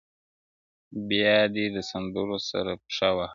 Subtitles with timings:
[1.07, 3.27] بيا دې د سندرو سره پښه وهمه